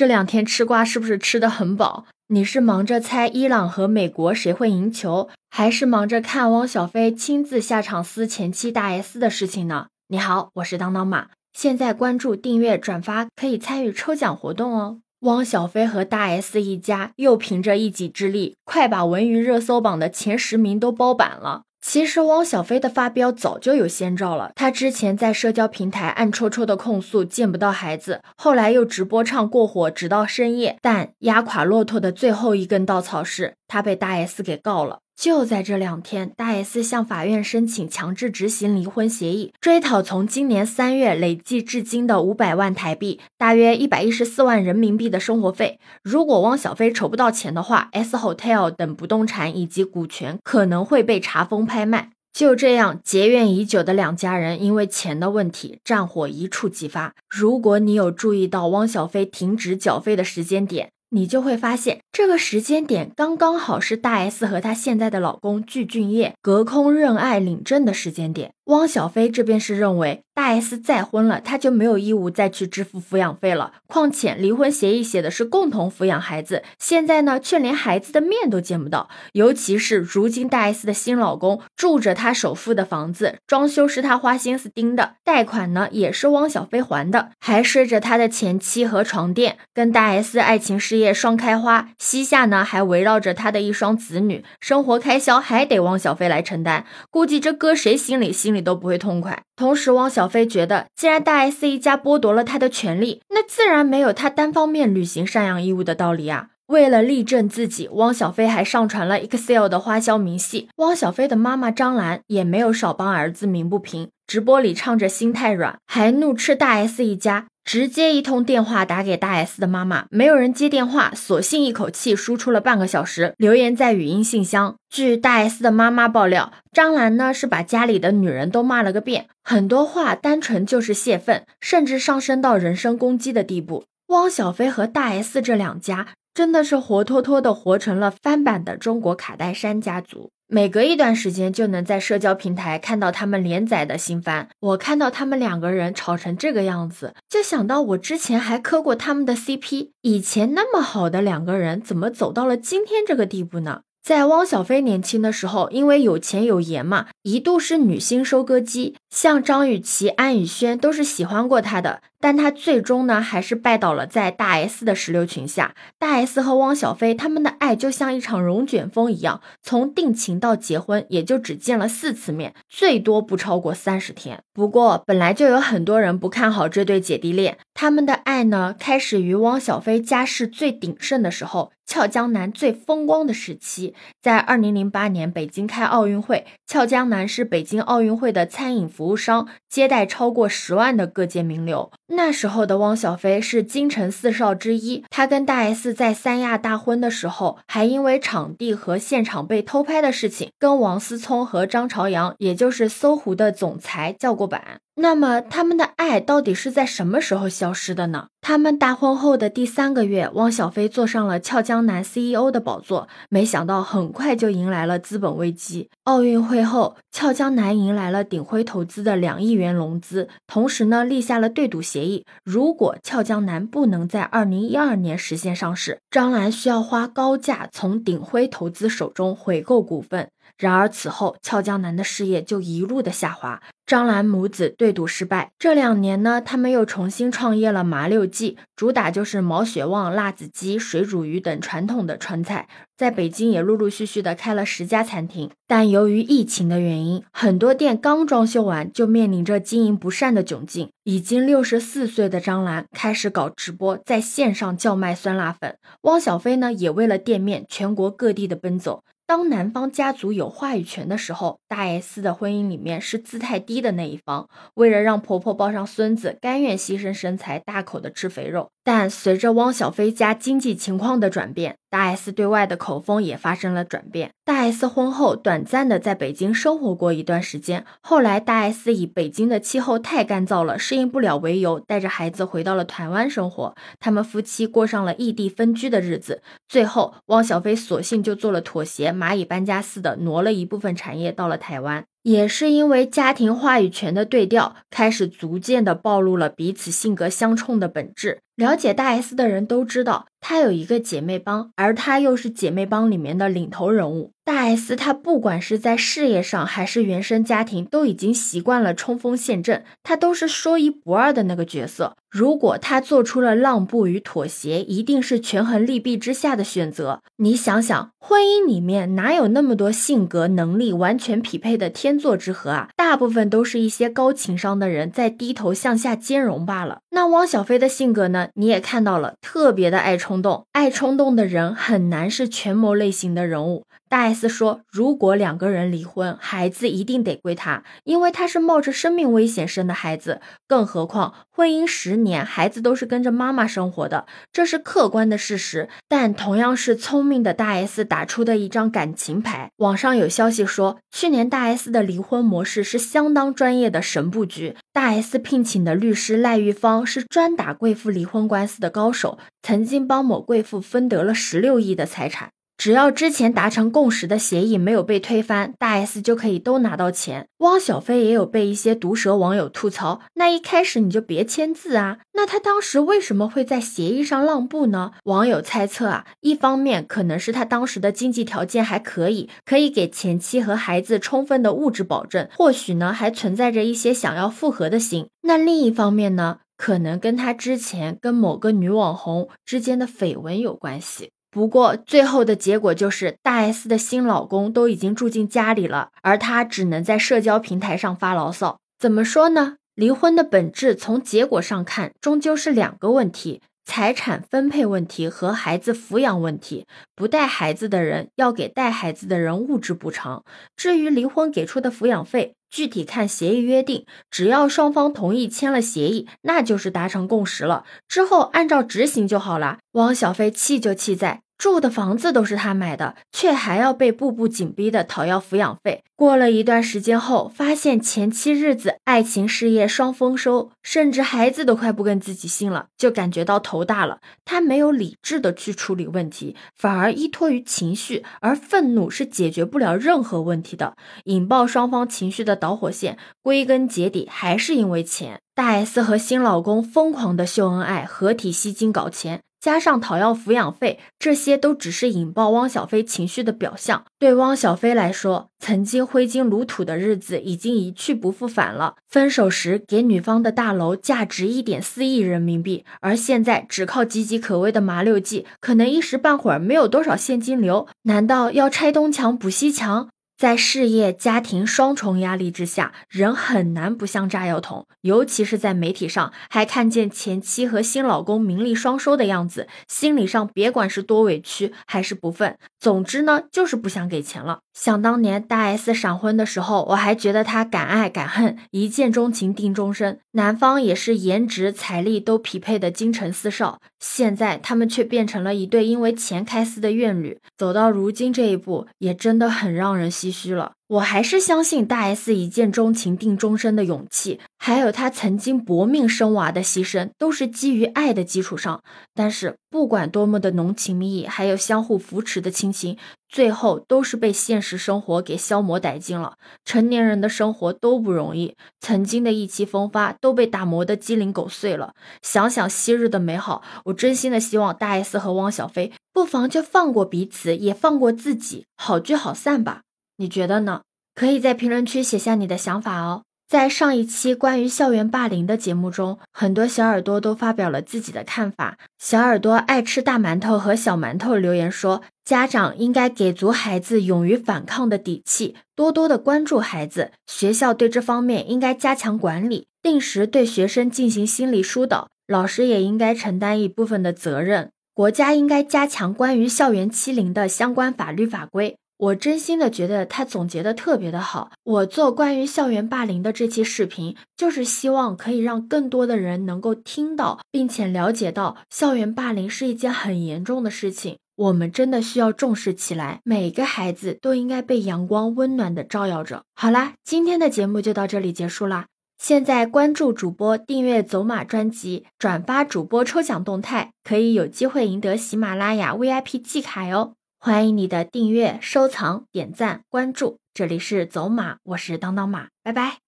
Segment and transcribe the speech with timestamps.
[0.00, 2.06] 这两天吃瓜是不是吃的很饱？
[2.28, 9.88] 你是忙着猜伊朗和美国谁会赢球，还是忙着看汪小菲亲自下场撕前妻大 S 的事情呢？
[10.08, 15.00] 你好，我是当当马，现在关注、订阅、转发可以参与抽奖活动哦。
[15.18, 21.64] 汪小菲和大 S 一家又凭着一己之力，快把文娱热搜榜的前十名都包板了。
[21.80, 30.76] 其实汪小菲的发飙早就有先兆了，他之前在社交平台暗戳戳的控诉见不到孩子，后来又直播唱过火，直到深夜。
[30.82, 34.98] 但压垮骆驼的最后一根稻草是，他被大 S 给告了。
[35.20, 45.78] 就在这两天，大 S 向法院申请强制执行离婚协议，追讨从今年三月累计至今的五百万台币，大约一百一十四万人民币的生活费。
[46.02, 52.12] 如果汪小菲筹不到钱的话，S Hotel 等不动产以及股权可能会被查封拍卖。
[52.32, 57.12] 就这样，结怨已久的两家人因为钱的问题，战火一触即发。
[57.28, 68.52] 如果你有注意到汪小菲停止缴费的时间点，你就会发现，这个时间点刚刚好是大 S 和她现在的老公具俊晔隔空认爱领证的时间点。
[68.70, 73.72] 汪小菲这边是认为大 S 再婚了，他就没有义务再去支付抚养费了。
[73.88, 79.08] 况且离婚协议写的是共同抚养孩子，现在呢却连孩子的面都见不到。
[79.32, 96.86] 尤其是如今大 S 的新老公住着他首付的房子，装修是他花心思盯的，贷款呢也是汪小菲还的，还睡着他的前妻和床垫，跟大 S 爱情事业双开花，膝下呢还围绕着他的一双子女，生活开销还得汪小菲来承担。
[97.10, 98.59] 估计这搁谁心里心里。
[98.60, 99.42] 都不会痛快。
[99.56, 106.48] 同时，汪小菲觉得，既然大 S 一家剥夺了他的权利，那自然没有他单方面履行赡养义务的道理啊。
[106.66, 110.68] 为了力证自己，汪小菲还上传了 Excel 的花销明细。
[110.76, 117.48] 汪小菲的妈妈张兰也没有少帮儿子鸣不平，直播里唱着心太软，还怒斥大 S 一家。
[117.72, 124.74] 直接一通电话打给大 S 的妈妈，没有人接电话，索性一口气输出了半个小时留言在语音信箱。
[124.88, 133.84] 据大 S 的妈妈爆料，张兰呢是把家里的女人都骂了个遍，很多话单纯就是泄愤，甚至上升到人身攻击的地步。
[134.08, 140.32] 汪小菲和大 S 这两家真的是活脱脱的活成了翻版的中国卡戴珊家族。
[140.52, 144.48] 每隔一段时间就能在社交平台看到他们连载的新番。
[144.58, 149.90] 我看到他们两个人吵成这个样子，就想到我之前还磕过他们的 CP。
[150.02, 153.82] 以前那么好的两个人，怎么走到了今天这个地步呢？
[154.02, 162.02] 在汪小菲年轻的时候，因为有钱有颜嘛，一度是女星收割机，像张雨绮、安以轩都是喜欢过他的。
[162.20, 165.74] 但他最终呢，还是拜倒了在大 S 的石榴裙下。
[165.98, 174.42] 大 S 和汪小菲他们的爱就像一场龙卷风一样，从定情到结婚也就只见了四次面，最多不超过三十天。
[174.52, 183.94] 不过本来就有很多人不看好这对姐弟恋，他们的爱呢，开始于汪小菲家世最鼎盛的时候，俏江南最风光的时期。
[184.20, 191.90] 在二零零八年北京开奥运会，俏江南是北京奥运会的餐饮服务商，接待超过十万的各界名流。
[192.12, 204.80] 那时候的汪小菲是京城四少之一，他跟大 S 在三亚大婚的时候，还因为场地和现场被偷拍的事情，跟王思聪和张朝阳，也就是搜狐的总裁叫过板。
[204.96, 208.26] 那么他们的爱到底是在什么时候消失的呢？
[208.42, 215.88] 他们大婚后的第三个月，汪小菲坐上了俏江南 CEO 的宝座，没想到很快就迎来了资本危机。
[216.04, 230.30] 奥运会后，俏江南迎来了鼎晖投资的两亿元融资，同时呢立下了对赌协协议，如果俏江南不能在二零一二年实现上市，张兰需要花高价从鼎晖投资手中回购股份。
[230.58, 233.60] 然而此后，俏江南的事业就一路的下滑。
[233.86, 245.50] 张兰母子对赌失败，这两年呢，他们又重新创业了麻六记，主打就是毛血旺、辣子鸡、水煮鱼等传统的川菜，在北京也陆陆续续的开了十家餐厅。
[245.66, 250.90] 但由于疫情的原因，很多店刚装修完就面临着经营不善的窘境。
[251.02, 255.76] 已经六十四岁的张兰开始搞直播，在线上叫卖酸辣粉。
[256.02, 259.02] 汪小菲呢，也为了店面全国各地的奔走。
[259.30, 268.72] 当男方家族有话语权的时候，大 S 的婚姻里面是姿态低的那一方，为了让婆婆抱上孙子，甘愿牺牲身材，大口的吃肥肉。
[268.82, 274.30] 但随着汪小菲家经济情况的转变，大 S 对外的口风也发生了转变。
[274.44, 283.74] 大 S 婚后短暂的在北京生活过一段时间，后来大 S 以北京的气候太干燥了，适应不了为由，带着孩子回到了台湾生活。
[283.98, 286.42] 他们夫妻过上了异地分居的日子。
[286.68, 292.04] 最后，汪小菲索性就做了妥协，蚂蚁搬家似的挪了一部分产业到了台湾。
[292.22, 298.40] 也是因为家庭话语权的对调，开始逐渐的暴露了彼此性格相冲的本质。
[298.56, 304.32] 了解大 S 的人都知道，她有一个姐妹帮，而她又是姐妹帮里面的领头人物。
[304.44, 312.16] 大 S 她不管是在事业上还是原生家庭，都已经习惯了冲锋陷阵，她都是说一不二的那个角色。
[312.30, 317.22] 如果她做出了让步与妥协，一定是权衡利弊之下的选择。
[317.36, 322.88] 你想想，婚姻里面哪有那么多性格能力完全匹配的天作之合啊？
[322.96, 327.00] 大部分都是一些高情商的人在低头向下兼容罢了。
[327.12, 328.50] 那汪小菲的性格呢？
[328.54, 333.84] 你也看到了，特别的爱冲动，爱冲动的人很难是权谋类型的人物。
[334.08, 340.40] 大 S 说，如果两个人离婚，孩子一定得归他，因为他是冒着生命危险生的孩子。
[340.68, 345.90] 更何况婚姻十年，孩子都是跟着妈妈生活的，这是客观的事实。
[346.08, 349.70] 但同样是聪明的大 S 打出的一张感情牌。
[349.76, 354.74] 网上有消息说，去年大 S 的离婚模式是相当专业的神布局。
[354.94, 362.48] 大 S 聘请的律师赖玉芳是专打贵妇离婚官司的高手，曾经帮某贵妇分得了十六亿的财产。
[362.80, 367.46] 只要之前达成共识的协议没有被推翻，大 S 就可以都拿到钱。
[367.58, 372.20] 汪小菲也有被一些毒舌网友吐槽，那一开始你就别签字啊。
[372.32, 375.10] 那他当时为什么会在协议上让步呢？
[375.24, 385.28] 网友猜测啊，一方面可能是他当时的经济条件还可以，可以给前妻和孩子充分的物质保证，或许呢还存在着一些想要复合的心。
[385.42, 391.28] 那另一方面呢，可能跟他之前跟某个女网红之间的绯闻有关系。
[391.50, 398.78] 不过最后的结果就是大 S 的新老公都已经住进家里了，而她只能在社交平台上发牢骚。
[398.98, 399.76] 怎么说呢？
[399.96, 403.60] 离婚的本质从结果上看，终究是两个问题：
[403.90, 406.86] 财产分配问题和孩子抚养问题。
[407.16, 410.44] 不带孩子的人要给带孩子的人物质补偿。
[410.76, 419.78] 至于离婚给出的抚养费，具体看协议约定，只要双方同意签了协议，那就是达成共识了，之后按照执行就好了。
[419.94, 421.42] 汪小菲气就气在。
[421.60, 426.02] 住的房子都是他买的，却还要被步步紧逼的讨要抚养费。
[426.16, 434.20] 过了一段时间后，发现前妻日子、爱情、事业双丰收，甚至孩子都快不跟自己姓了，就感觉到头大了。
[434.46, 440.94] 他没有理智的去处理问题，反而依托于情绪，而愤怒是解决不了任何问题的。
[441.24, 445.42] 引爆双方情绪的导火线，归根结底还是因为钱。
[445.54, 449.42] 大 S 和新老公疯狂的秀恩爱，合体吸金搞钱。
[449.60, 454.04] 加上讨要抚养费，这些都只是引爆汪小菲情绪的表象。
[454.18, 458.94] 对汪小菲来说，曾经挥金如土的日子已经一去不复返了。
[459.08, 467.86] 分手时给女方的大楼价值一点四亿人民币，而现在只靠岌岌可危的麻六记，可能一时半会儿没有多少现金流。
[468.04, 470.08] 难道要拆东墙补西墙？
[470.40, 474.86] 在事业、家庭双重压力之下，人很难不像炸药桶。
[475.02, 484.60] 尤其是在媒体上，还看见前妻和新老公名利双收的样子，心理上别管是多委屈还是不忿，总之呢，就是不想给钱了。
[484.72, 493.82] 想当年大 S 闪婚的时候，我还觉得她敢爱敢恨，一见钟情定终身，男方也是颜值、财力都匹配的京城四少。
[494.00, 500.72] 现在他们却变成了一对因为钱开撕的怨侣，走到如今这一步，也真的很让人唏嘘了。
[500.88, 508.82] 我还是相信大 S 一见钟情定终身的勇气，还有他曾经搏命生娃的牺牲，都是基于爱的基础上。
[509.14, 516.34] 但是不管多么的浓情蜜意，还有相互扶持的亲情，最后都是被现实生活给消磨殆尽了。
[516.62, 521.94] 成年人的生活都不容易，曾经的意气风发都被打磨得鸡零狗碎了。
[522.20, 529.80] 想想昔日的美好，我真心的希望大 S 和汪小菲不妨就放过彼此，也放过自己，好聚好散吧。
[530.18, 530.82] 你觉得呢？
[531.14, 533.22] 可以在评论区写下你的想法哦。
[533.50, 538.78] 在上一期关于校园霸凌的节目中，很多小耳朵都发表了自己的看法。
[538.96, 547.10] 小耳朵爱吃大馒头和小馒头留言说，家长应该给足孩子勇于反抗的底气，多多的关注孩子。
[547.26, 554.70] 学校对这方面应该加强管理，定时对学生进行心理疏导，老师也应该承担一部分的责任。
[554.94, 558.76] 国家应该加强关于校园欺凌的相关法律法规。
[559.00, 561.52] 我真心的觉得他总结的特别的好。
[561.64, 571.16] 我做关于校园霸凌的这期视频，就是希望可以让更多的人能够听到，并且了解到校园霸凌是一件很严重的事情。
[571.36, 576.42] 我们真的需要重视起来，每个孩子都应该被阳光温暖的照耀着。
[576.54, 578.88] 好啦，今天的节目就到这里结束啦。
[579.16, 587.14] 现在关注主播，订阅走马专辑，转发主播抽奖动态，可以有机会赢得喜马拉雅 VIP 季卡哟。
[587.42, 590.40] 欢迎你的订阅、收藏、点赞、关注。
[590.52, 592.98] 这里是走马，我是当当马，拜拜。